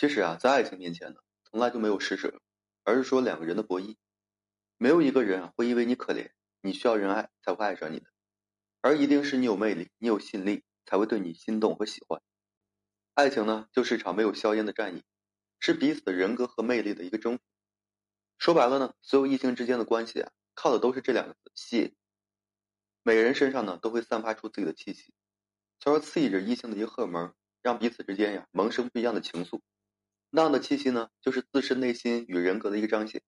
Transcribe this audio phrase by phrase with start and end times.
[0.00, 2.40] 其实啊，在爱情面前呢，从来就没有施舍，
[2.84, 3.96] 而是说两个人的博弈。
[4.78, 6.30] 没有一个人会因为你可怜，
[6.62, 8.06] 你需要人爱才会爱上你的，
[8.80, 12.22] 而一定是你有魅力，你有吸引力才会对你心动和喜欢。
[13.12, 15.02] 爱情呢，就是一场没有硝烟的战役，
[15.58, 17.42] 是彼此的人格和魅力的一个征服。
[18.38, 21.94] 说白了呢，所有异性之间的关系啊，靠的都是这两个字：吸引。
[23.02, 25.12] 每个人身上呢，都会散发出自己的气息，
[25.78, 27.34] 从而刺激着异性的一个荷尔蒙。
[27.62, 29.60] 让彼此之间呀萌生不一样的情愫，
[30.30, 33.22] 那样的气息呢，就是自身内心与人格的一个彰显。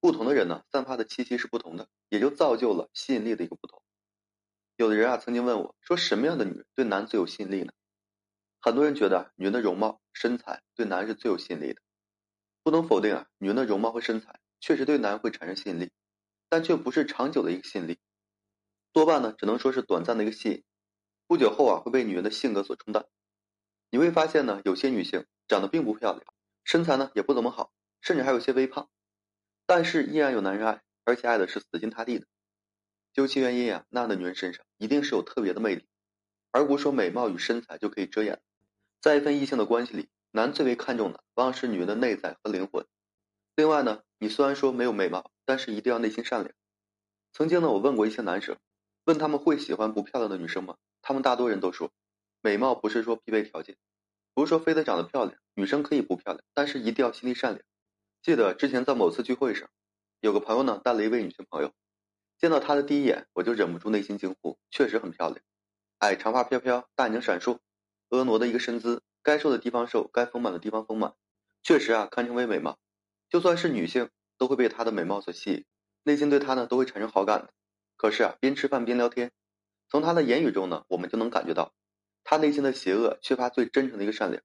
[0.00, 3.82] 不同的人呢，散发的气息是不同的，也就造就了吸引力的一个不同。
[4.76, 7.72] 有的人啊，曾经问我说，什么样的女人对男最有吸引力呢？
[8.60, 11.82] 很多人觉得女人的容貌、身材对男人是最有吸引力的。
[12.62, 15.90] 不能否定啊，女人的容貌和身材确实对男人会产生吸引力，
[16.48, 17.98] 但却不是长久的一个吸引力，
[18.92, 20.64] 多半呢，只能说是短暂的一个吸引，
[21.26, 23.06] 不久后啊，会被女人的性格所冲淡。
[23.90, 26.24] 你会发现呢，有些女性长得并不漂亮，
[26.64, 27.70] 身材呢也不怎么好，
[28.00, 28.88] 甚至还有些微胖，
[29.66, 32.26] 但是依然有男人爱，而且爱的是死心塌地的。
[33.12, 35.86] 究其原因啊，那样的女人身上一定是有特别的魅力，
[36.50, 38.40] 而不是说美貌与身材就可以遮掩。
[39.02, 42.86] 在一份异性的关系里，男最为看重的往往是女人的内在和灵魂。
[43.54, 46.54] 另外呢，你虽然说没有美貌，但是一定要内心善良。
[47.34, 48.56] 曾经呢，我问过一些男生，
[49.04, 50.76] 问他们会喜欢不漂亮的女生吗？
[51.02, 51.92] 他们大多人都说。
[52.40, 53.76] 美貌不是说必备条件，
[54.34, 57.62] 不是说非得长得漂亮，女生可以不漂亮，但是一定要心地善良。
[58.22, 59.68] 记得之前在某次聚会上，
[60.20, 61.72] 有个朋友呢带了一位女性朋友，
[62.38, 65.40] 见到她的第一眼，我就忍不住内心惊呼，确实很漂亮。
[65.98, 67.58] 哎，长发飘飘，大眼睛闪烁，
[68.08, 71.14] 婀娜的一个身姿，该瘦的地方瘦，该丰满的地方丰满，
[71.62, 72.78] 确实啊，堪称为美貌。
[73.28, 75.64] 就算是女性，都会被她的美貌所吸引，
[76.02, 77.52] 内心对她呢都会产生好感的。
[77.96, 79.32] 可是啊，边吃饭边聊天，
[79.88, 81.72] 从她的言语中呢，我们就能感觉到。
[82.24, 84.42] 她内心的邪恶，缺乏最真诚的一个善良。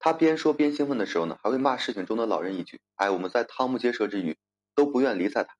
[0.00, 4.38] 他边说边兴奋的时候呢，还会骂事情中的老人一句：“哎，我们在瞠目结舌之余，
[4.74, 5.56] 都不愿离开他。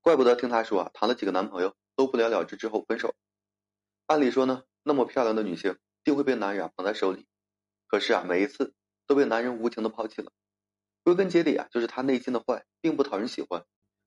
[0.00, 3.14] 怪不得听他说啊，谈了几个男朋友都不了了之之后分手。
[4.06, 7.26] 按理说呢，那么漂亮的女性定会被男人啊捧在手里，
[7.86, 8.74] 可是啊，每一次
[9.06, 10.32] 都被男人无情的抛弃了。
[11.02, 13.64] 归根结底啊，就是他内心的坏，并不讨人喜欢。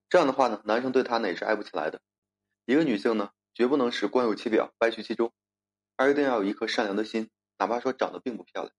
[0.08, 2.00] 这样的话呢，男生对她呢也是爱不起来的。
[2.66, 5.32] 一个女性呢，绝不能是光有其表，败絮其中。”
[5.96, 8.74] 而一定要有一颗善良的心，哪怕说长得并不漂亮。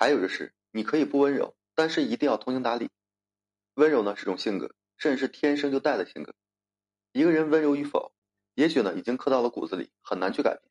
[0.00, 2.88] 还有就是，你可以不温柔，但是一定要通情达理。
[3.74, 6.32] 温柔呢是种性格，甚至是天生就带的性格。
[7.12, 8.14] 一个人温柔与否，
[8.54, 10.62] 也许呢已经刻到了骨子里，很难去改变。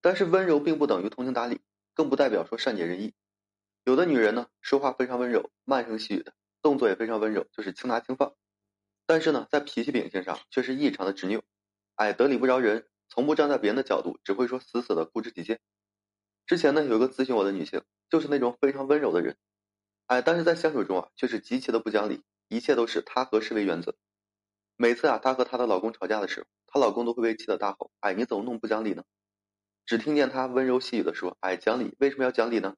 [0.00, 1.60] 但是温柔并不等于通情达理，
[1.94, 3.12] 更不代表说善解人意。
[3.82, 6.32] 有的女人呢，说话非常温柔，慢声细语的，
[6.62, 8.36] 动作也非常温柔，就是轻拿轻放。
[9.04, 11.42] 但是呢，在脾气秉性上却是异常的执拗，
[11.96, 12.86] 哎，得理不饶人。
[13.08, 15.58] 从不站在别人的角度，只会说死死的固执己见。
[16.50, 19.36] 之前呢，有一个咨询我的女性，就是那种非常温柔的人，
[20.06, 23.94] 哎，但是在相处中啊，却是极其的不讲理，一切都是她合适为原则。
[24.76, 29.04] 每次啊，她和她的老公吵架的时候，她老公都会被气得大吼：“哎，你怎么那么不讲理呢？”
[29.86, 32.74] 只听见她温柔细语的说：“哎，讲理为什么要讲理呢？”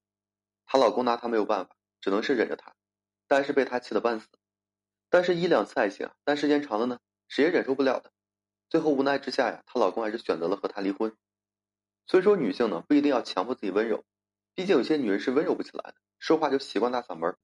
[0.68, 2.74] 她老公拿她没有办法，只能是忍着她，
[3.26, 4.28] 但是被她气得半死。
[5.08, 8.12] 但是，一两次爱情，但时间长了呢，谁也忍受不了的。
[8.68, 11.16] 最后无奈之下呀，她老公还是选择了和她离婚。
[12.06, 14.04] 所以说，女性呢不一定要强迫自己温柔，
[14.54, 17.36] 毕竟有些女人是温柔不起来的，说话就习惯大嗓门。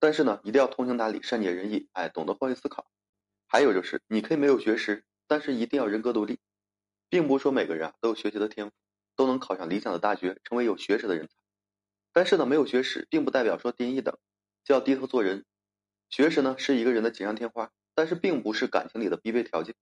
[0.00, 2.90] 但是呢，一定要通情达理、善解人意，哎，懂得换位思考。
[3.46, 6.38] 还有就是，你可以没有学识，但是一定要人格独立，
[7.08, 8.72] 并不是说每个人啊都有学习的天赋，
[9.16, 11.34] 都能考上理想的大学，成为有学识的人才。
[12.12, 14.16] 但是呢，没有学识，并不代表说低人一等，
[14.64, 15.44] 就要低头做人。
[16.10, 19.74] 学识呢是一个人的锦上添花，但是并不是感情里的必备条件。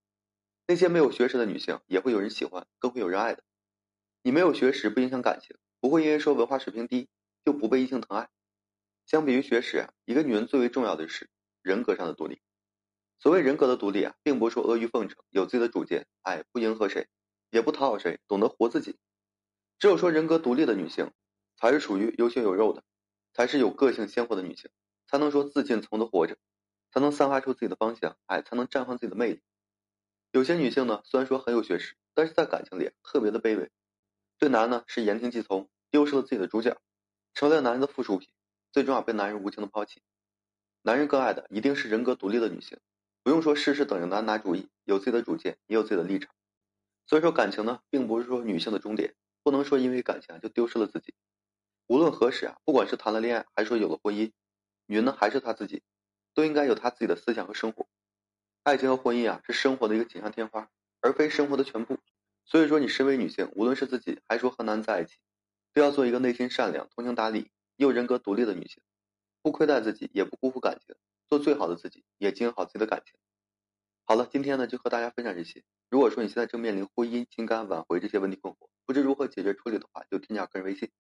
[0.67, 3.43] 那些没有学识的女性也会有人喜欢，更会有人爱的。
[4.27, 7.09] 你没有学识不影响感情，不会因为说文化水平低
[7.45, 8.29] 就不被异性疼爱。
[9.07, 11.31] 相比于学识啊，一个女人最为重要的是
[11.63, 12.41] 人格上的独立。
[13.21, 17.07] 所谓人格的独立啊，并不是说阿谀奉承，有自己的主见，哎，不迎合谁，
[17.51, 18.99] 也不讨好谁，懂得活自己。
[19.79, 21.13] 只有说人格独立的女性，
[21.57, 22.83] 才是属于有血有肉的，
[23.33, 24.69] 才是有个性鲜活的女性，
[25.07, 26.37] 才能说自尽从的活着，
[26.91, 29.41] 才能散发出自己的芳香，哎，才能绽放自己的魅力。
[30.33, 33.71] 有些女性呢，虽然说很有学识，但是在感情里特别的卑微，
[34.39, 36.79] 对男人呢是言听计从，丢失了自己的主角，
[37.33, 38.29] 成为了男人的附属品，
[38.71, 40.03] 最终啊被男人无情的抛弃。
[40.83, 42.79] 男人更爱的一定是人格独立的女性，
[43.23, 46.35] 不用说事事等着男拿主意，有自己的主见，也有自己的立场。
[47.07, 51.15] 所以说感情呢，并不是说女性的终点，不能说因为感情就丢失了自己。
[51.87, 54.33] 无论何时啊，不管是谈了恋爱，还是说有了婚姻，
[54.87, 55.83] 女人呢还是她自己，
[56.35, 57.87] 都应该有她自己的思想和生活。
[58.65, 60.69] 爱情和婚姻啊，是生活的一个锦上添花，
[61.01, 61.99] 而非生活的全部。
[62.47, 65.17] 所以说，你身为女性，无论是自己还是说和男在一起，
[65.75, 68.81] 都要做一个内心善良、通情达理、又人格独立的女性，
[69.43, 70.95] 不亏待自己，也不辜负感情，
[71.29, 73.19] 做最好的自己，也经营好自己的感情。
[74.05, 75.65] 好了，今天呢就和大家分享这些。
[75.91, 80.91] 如果说你现在正面临婚姻、情感挽回这些问题困惑，不知如何解决处理的话，就添加个人微信，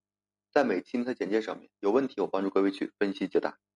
[0.50, 3.58] 在每期的简介上面，有问题我帮助各位去分析解答。